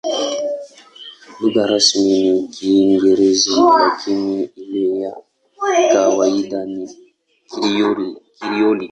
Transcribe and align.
Lugha 1.39 1.63
rasmi 1.71 2.13
ni 2.23 2.47
Kiingereza, 2.53 3.51
lakini 3.79 4.43
ile 4.61 4.99
ya 4.99 5.13
kawaida 5.93 6.59
ni 6.65 6.81
Krioli. 8.39 8.87